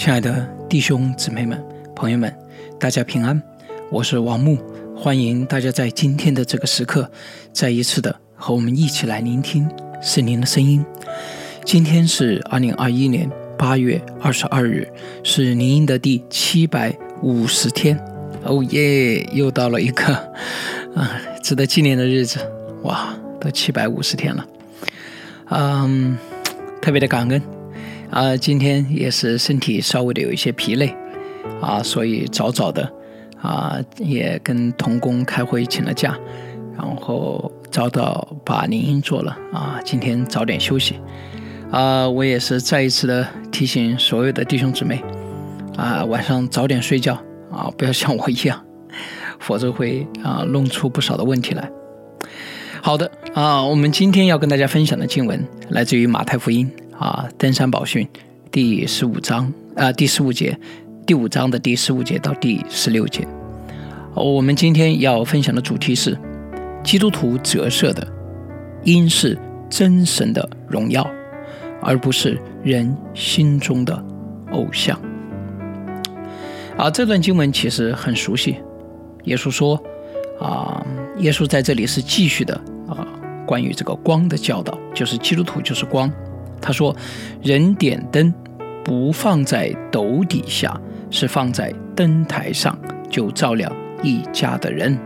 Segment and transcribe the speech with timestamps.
[0.00, 1.62] 亲爱的弟兄姊妹们、
[1.94, 2.34] 朋友们，
[2.78, 3.38] 大家平安！
[3.90, 4.56] 我是王木，
[4.96, 7.10] 欢迎大家在今天的这个时刻，
[7.52, 9.70] 再一次的和我们一起来聆听
[10.00, 10.82] 圣灵的声音。
[11.66, 14.88] 今天是二零二一年八月二十二日，
[15.22, 17.94] 是灵音的第七百五十天。
[18.44, 19.22] 哦耶！
[19.34, 20.14] 又到了一个
[20.96, 22.40] 啊值得纪念的日子，
[22.84, 24.46] 哇，都七百五十天了。
[25.50, 26.16] 嗯，
[26.80, 27.59] 特别的感恩。
[28.10, 30.94] 啊，今天也是身体稍微的有一些疲累，
[31.60, 32.92] 啊，所以早早的，
[33.40, 36.18] 啊，也跟童工开会请了假，
[36.76, 40.96] 然后早早把铃音做了，啊，今天早点休息，
[41.70, 45.00] 啊，我也是再一次的提醒所有的弟兄姊妹，
[45.76, 47.14] 啊，晚上早点睡觉，
[47.52, 48.60] 啊，不要像我一样，
[49.38, 51.70] 否则会啊弄出不少的问题来。
[52.82, 56.68] 好的，啊，我们今天要跟大家分享的经文来自于马太福音。
[57.00, 58.06] 啊，登山宝训
[58.52, 60.58] 第十五章啊，第十五节，
[61.06, 63.26] 第五章的第十五节到第十六节。
[64.14, 66.14] 我们今天要分享的主题是：
[66.84, 68.06] 基督徒折射的
[68.84, 69.38] 应是
[69.70, 71.10] 真神的荣耀，
[71.80, 74.04] 而不是人心中的
[74.52, 75.00] 偶像。
[76.76, 78.56] 啊，这段经文其实很熟悉。
[79.24, 79.82] 耶稣说
[80.38, 82.54] ：“啊，耶稣在这里是继续的
[82.86, 83.08] 啊，
[83.46, 86.12] 关于这个光的教导，就是基督徒就是光。”
[86.60, 86.94] 他说
[87.42, 88.32] ：“人点灯，
[88.84, 90.80] 不放在斗底下，
[91.10, 92.78] 是放在灯台上，
[93.10, 94.98] 就照亮一家的人。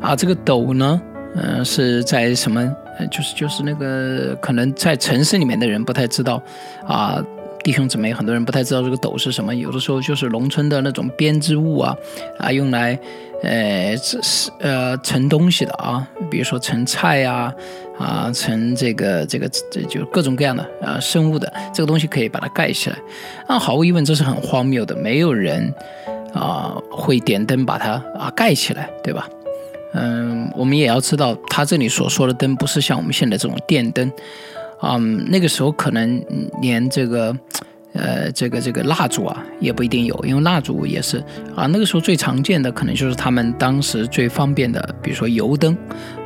[0.00, 1.00] 啊，这个斗呢，
[1.34, 2.74] 嗯，是在什么？
[3.10, 6.42] 就是就是那个，可能在城市里面的人不太知道。
[6.86, 7.22] 啊，
[7.66, 9.52] 弟兄姊妹，很多人不太知道这个斗是什么。
[9.52, 11.96] 有的时候就是农村的那种编织物啊，
[12.38, 12.96] 啊，用来。”
[13.42, 17.52] 呃，是呃盛东西的啊，比如说盛菜呀，
[17.98, 22.96] 啊盛这个这个这就各种各样的啊生物的这个东西可以把它盖起来。
[23.46, 25.70] 那毫无疑问这是很荒谬的，没有人
[26.32, 29.28] 啊会点灯把它啊盖起来，对吧？
[29.92, 34.10] 嗯，我们也要知道，他这里所说的灯不是像我们现在这种电灯，
[34.82, 36.24] 嗯，那个时候可能
[36.60, 37.36] 连这个。
[37.98, 41.16] 呃，这个这个蜡烛啊，也不一定有，因为蜡烛也是
[41.54, 45.74] 啊，那个时候最常见的可能就是他们当时最方便的，比如说油灯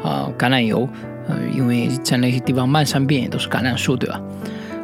[0.03, 0.89] 啊，橄榄油，
[1.29, 4.21] 呃，因为在那些地方漫山遍野都是橄榄树，对吧？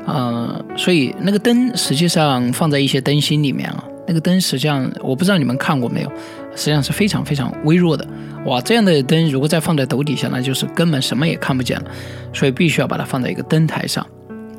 [0.06, 6.12] 呃，所以那个灯实际上放在一些灯芯里面啊，那个灯实际上我不知道你们看过没有，
[6.56, 8.05] 实际上是非常非常微弱的。
[8.47, 11.91] 哇，这样的灯如果再放在斗底下，那就是根本什么也看不见了，
[12.33, 14.05] 所以必须要把它放在一个灯台上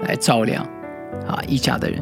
[0.01, 0.63] 来照亮
[1.27, 2.01] 啊一家的人。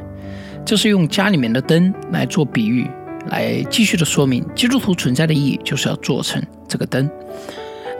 [0.66, 2.88] 这是用家里面的灯来做比喻，
[3.30, 7.10] 来继续的说明基督徒存在的意义，就是要做成这个灯。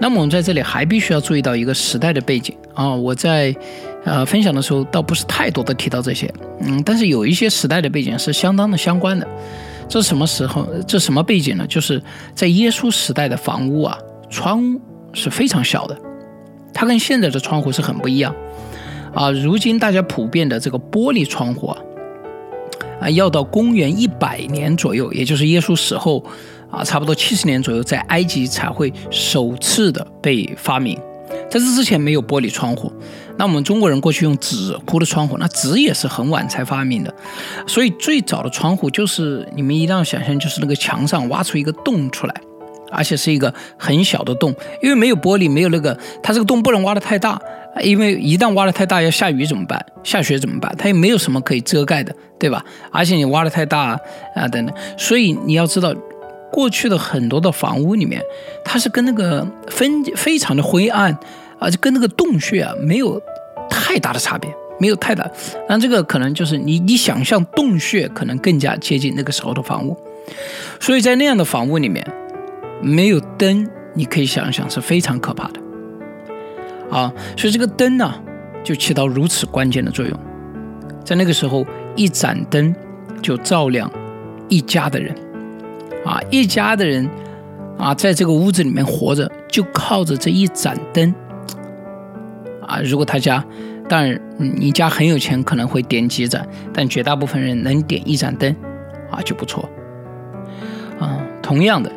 [0.02, 2.90] 那么我们在这里还必须要注意到一个时代的背景啊！
[2.94, 3.56] 我在
[4.04, 6.30] 呃分享的时候倒不是太多的提到这些，
[6.60, 9.26] 嗯，但是有一些时代的背景是相当的相关的。
[9.88, 10.68] 这是什么时候？
[10.88, 11.66] 这什么背景呢？
[11.68, 12.02] 就是
[12.34, 13.98] 在耶稣时代的房屋啊，
[14.30, 14.80] 窗
[15.14, 15.98] 是非常小的，
[16.74, 18.36] 它跟现在的窗户是很不一样
[19.14, 19.32] 啊。
[19.32, 21.78] 如今大家普遍的这个玻璃窗户啊。
[23.02, 26.24] 啊，要到公元一百年左右，也就是耶稣死后，
[26.72, 30.98] 啊，差不多七十年左右，在埃及才会首次的被发明。
[31.50, 32.90] 在这之前没有玻璃窗户。
[33.38, 37.14] 那我们中国人过去用纸糊的窗户，那纸也是很晚才发明的。
[37.68, 42.36] 所以最早的窗户就是你们一定要想象，就是那个墙上挖出一个洞出来，
[42.92, 47.40] 而且是一个很小的洞，因为没有玻璃，没有那个，它这个洞不能挖得太大。
[47.82, 49.86] 因为一旦挖的太大，要下雨怎么办？
[50.02, 50.74] 下雪怎么办？
[50.78, 52.64] 它也没有什么可以遮盖的，对吧？
[52.90, 54.00] 而且你挖的太大
[54.34, 55.94] 啊，等等，所以你要知道，
[56.54, 58.22] 过去的很多的房屋里面，
[58.64, 61.20] 它是跟那个分非常的灰暗，
[61.66, 63.20] 而且跟那个洞穴啊没有
[63.68, 64.48] 太大的差别，
[64.80, 65.28] 没有太大。
[65.68, 69.98] 那这个可能就是你你想象洞穴可能更加接近那个时候的房屋，
[70.80, 72.06] 所以在那样的房屋里面
[72.84, 75.60] 没有灯，你可以想想是非常可怕的。
[76.92, 78.14] 啊，所以这个灯呢，
[78.64, 80.20] 就起到如此关键的作用。
[81.04, 81.66] 在那个时候，
[81.96, 82.76] 一盏灯
[83.24, 83.92] 就照亮
[84.50, 85.16] 一家的人，
[86.06, 87.10] 啊，一家的人
[87.76, 91.12] 啊，在这个屋子里面活着，就靠着这一盏灯。
[92.68, 93.44] 啊，如果他家，
[93.88, 98.56] 当然你家很有钱，可能会点几盏，但绝大部分人能点一盏灯，
[99.12, 99.70] 啊，就不错。
[101.00, 101.92] 啊，同样的，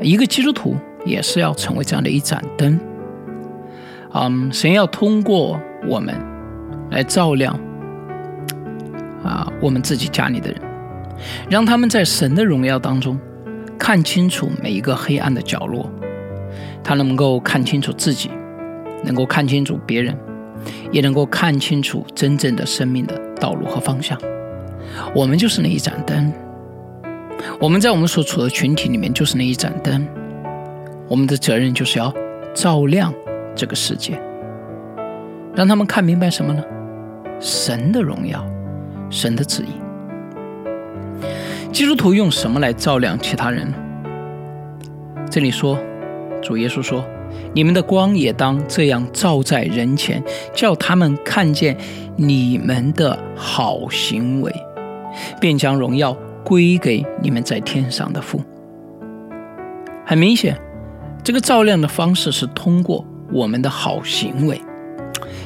[0.00, 2.78] 一个基督徒也是要成为这样的一盏灯。
[4.14, 6.14] 嗯，神要通过我们
[6.90, 7.58] 来照亮
[9.24, 10.60] 啊，我们自己家里的人，
[11.48, 13.18] 让他们在神的荣耀当中
[13.78, 15.90] 看清楚每一个黑暗的角落，
[16.84, 18.30] 他能够看清楚自己，
[19.04, 20.16] 能够看清楚别人，
[20.90, 24.18] 也能够看清楚真正的生命的道路和方向。
[25.14, 26.32] 我们就是那一盏灯，
[27.60, 30.06] 我们在我们所处的群体里面就是那一盏灯，
[31.08, 32.12] 我们的责任就是要
[32.54, 33.12] 照亮
[33.54, 34.20] 这个世界，
[35.54, 36.62] 让他们看明白什么呢？
[37.40, 38.44] 神的荣耀，
[39.10, 39.80] 神的旨意。
[41.72, 43.72] 基督徒用什么来照亮其他人？
[45.30, 45.78] 这里说，
[46.42, 47.02] 主耶稣说
[47.54, 50.22] ：“你们的光也当这样照在人前，
[50.54, 51.76] 叫他们看见
[52.16, 54.52] 你们的好行为，
[55.40, 58.40] 便将荣耀归给你们在天上的父。”
[60.04, 60.56] 很明显，
[61.22, 64.60] 这个照亮的方式是通过我们的好行为，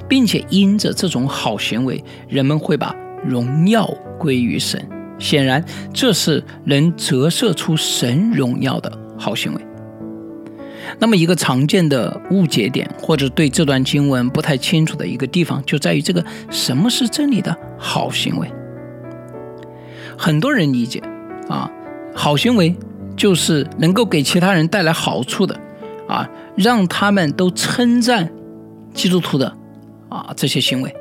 [0.09, 2.95] 并且因着这种好行为，人们会把
[3.25, 3.87] 荣耀
[4.19, 4.81] 归于神。
[5.19, 9.66] 显然，这是能折射出神荣耀的好行为。
[10.99, 18.51] 那么，一个常见的误解点，或者对这段经文不太清楚的一个地方，就在于这个什么是真理的好行为。
[20.17, 21.03] 很多人理解
[21.49, 21.71] 啊，
[22.15, 22.75] 好行为
[23.17, 25.59] 就是能够给其他人带来好处的，
[26.09, 28.31] 啊，让他们都称赞
[28.95, 29.55] 基督徒的
[30.09, 30.95] 啊这些行为，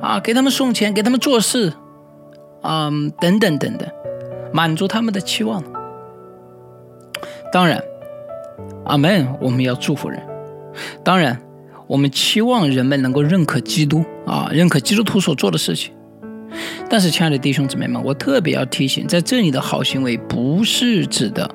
[0.00, 1.72] 啊，给他们送钱，给他们做事。
[2.68, 3.88] 嗯，等等等等，
[4.52, 5.62] 满足他们的期望。
[7.52, 7.80] 当然，
[8.84, 9.26] 阿门。
[9.40, 10.20] 我们要祝福人。
[11.02, 11.40] 当然，
[11.86, 15.92] 我们期望人们能够认可基督啊，认可基督徒所做的事情。
[16.88, 21.50] 但是，亲爱的弟兄姊妹们，我特别要提醒，在这里的好行为不是指的，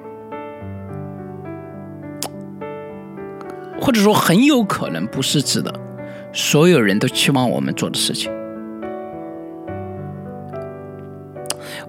[3.79, 5.73] 或者说很有可能不是指的，
[6.33, 8.31] 所有人都期望我们做的事情。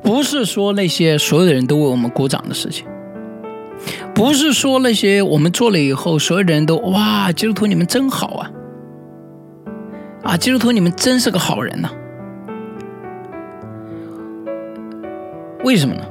[0.02, 2.86] 不是说那些所有的人都为我们鼓掌的事情，
[4.14, 8.50] 不是说那些我们做了以后，所有人都哇，基督徒你们真好啊，
[10.22, 11.90] 啊，基督徒你们真是个好人呐。
[15.64, 16.02] 为什么呢？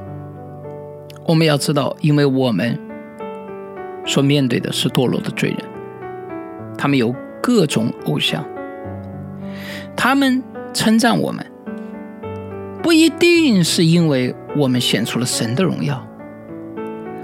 [1.26, 2.78] 我们要知道，因为我们
[4.04, 5.58] 所面对的是堕落的罪人，
[6.76, 8.44] 他们有各种偶像，
[9.96, 10.42] 他们
[10.74, 11.46] 称赞我们。
[12.82, 16.04] 不一定是因为我们显出了神的荣耀，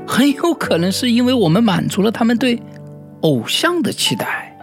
[0.09, 2.61] 很有可能是因为我们满足了他们对
[3.21, 4.57] 偶像的期待。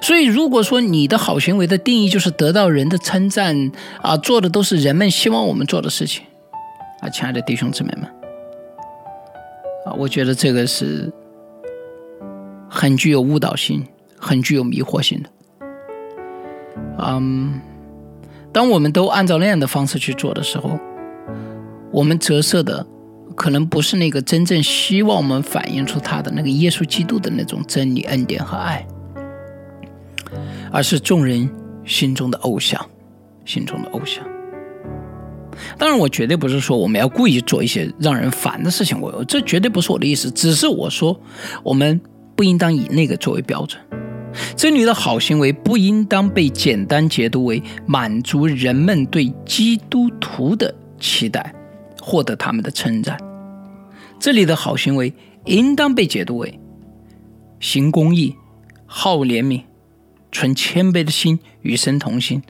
[0.00, 6.24] 所以，如果说你的好行为的定义就是得到人的称赞啊，做的都是人们希望我们做的事情
[7.00, 8.04] 啊，亲爱的弟兄姊妹们
[9.84, 11.12] 啊，我觉得这个是
[12.68, 13.84] 很具有误导性、
[14.16, 15.28] 很具有迷惑性的。
[17.00, 17.60] 嗯。
[18.52, 20.76] 当我们都按照那样的方式去做的时候，
[21.92, 22.84] 我们折射的
[23.40, 28.86] 可能不是那个真正希望我们反映出他的那个耶稣基督的那种真理、恩典和爱，
[30.70, 31.48] 而是众人
[31.86, 32.78] 心中的偶像，
[33.46, 34.22] 心中的偶像。
[35.78, 41.18] 当然，我绝对不是说我们要故意做一些让人烦的事情，我这绝对不是我的意思，只是我说
[41.62, 41.98] 我们
[42.36, 43.80] 不应当以那个作为标准。
[44.54, 51.54] 真理的好行为不应当被简单解读为满足人们对基督徒的期待，
[52.02, 53.18] 获得他们的称赞。
[54.20, 55.12] 这里的好行为
[55.46, 56.60] 应当被解读为
[57.58, 58.36] 行公义、
[58.86, 59.62] 好怜悯、
[60.30, 62.42] 存谦卑的心、与神同行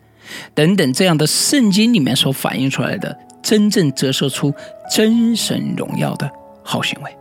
[0.55, 4.53] 等等这样的圣经里面所反映出来的真正折射出
[4.91, 6.31] 真神荣耀的
[6.63, 7.17] 好行为。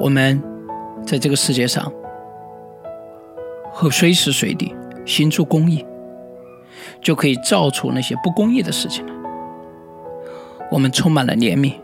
[0.00, 0.42] 我们
[1.06, 1.92] 在这个世界上。
[3.78, 4.74] 和随时随地
[5.04, 5.84] 行出公义，
[7.02, 9.12] 就可以造出那些不公义的事情来。
[10.72, 11.74] 我们充满了怜悯，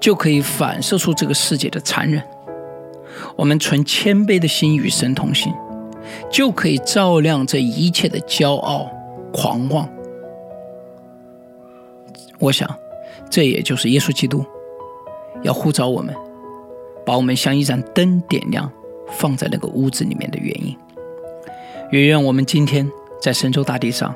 [0.00, 2.22] 就可以反射出这个世界的残忍。
[3.36, 5.52] 我们存谦卑的心与神同行，
[6.30, 8.90] 就可以照亮这一切的骄傲、
[9.32, 9.88] 狂妄。
[12.38, 12.68] 我想，
[13.30, 14.44] 这也就是耶稣基督
[15.42, 16.14] 要呼召我们，
[17.04, 18.70] 把我们像一盏灯点亮，
[19.08, 20.76] 放在那个屋子里面的原因。
[21.90, 22.90] 也愿我们今天
[23.20, 24.14] 在神州大地上，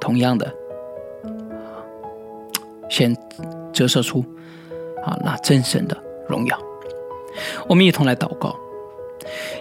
[0.00, 0.52] 同样的，
[2.88, 3.16] 先
[3.72, 4.24] 折射出
[5.04, 5.96] 啊那真神的
[6.28, 6.58] 荣耀。
[7.68, 8.56] 我们一同来祷告，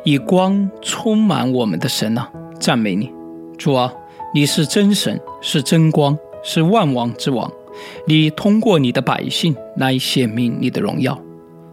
[0.03, 3.12] 以光充满我们的神啊，赞美你，
[3.57, 3.93] 主啊，
[4.33, 7.51] 你是真神，是真光，是万王之王。
[8.07, 11.19] 你通过你的百姓来显明你的荣耀，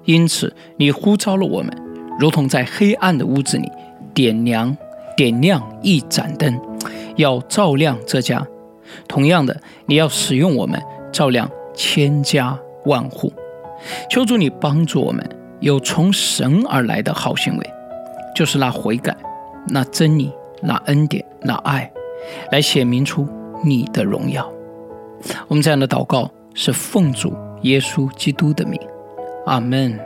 [0.04, 1.70] 因此你呼召了我们，
[2.18, 3.70] 如同在黑暗的屋子里
[4.12, 4.76] 点亮。
[5.16, 6.58] 点亮一盏灯，
[7.16, 8.46] 要照亮这家。
[9.06, 10.80] 同样的，你要使用我们，
[11.12, 13.30] 照亮千家万户。
[14.08, 15.28] 求主你帮助我们，
[15.60, 17.70] 有从神而来的好行为，
[18.34, 19.16] 就是那悔改、
[19.68, 20.32] 那真理、
[20.62, 21.90] 那恩典、那爱，
[22.52, 23.26] 来显明出
[23.64, 24.50] 你的荣耀。
[25.48, 28.80] 我们这样的祷告是奉主耶稣基督的名，
[29.46, 29.98] 阿门。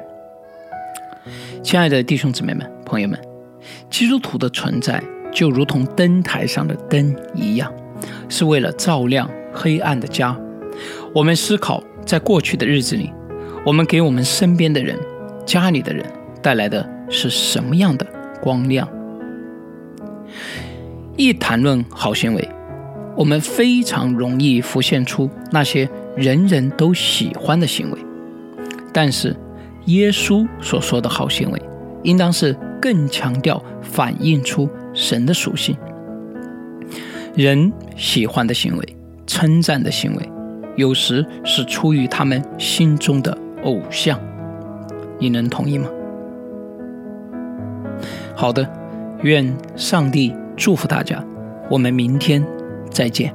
[1.62, 3.18] 亲爱的弟兄姊妹们、朋友们，
[3.88, 5.02] 基督徒的存在
[5.32, 7.72] 就如同灯台上的灯一样，
[8.28, 10.36] 是为了照亮黑暗的家。
[11.14, 13.12] 我们思考，在过去的日子里，
[13.64, 14.98] 我们给我们身边的人、
[15.46, 16.04] 家里的人
[16.42, 18.06] 带来的是什么样的
[18.42, 18.86] 光亮？
[21.16, 22.46] 一谈论好行为，
[23.16, 27.98] 我们非常容易浮现出那些人人都喜欢的行为。
[28.92, 29.34] 但是，
[29.86, 31.62] 耶稣所说的好行为，
[32.02, 35.74] 应当是更强调反映出神的属性。
[37.34, 40.30] 人喜欢的行为、称赞的行为，
[40.76, 44.18] 有时是出于他们心中的偶像。
[45.18, 45.88] 你能同意吗？
[48.34, 48.68] 好的，
[49.22, 50.34] 愿上帝。
[50.56, 51.20] 祝福大家，
[51.68, 52.46] 我们明天
[52.88, 53.34] 再见。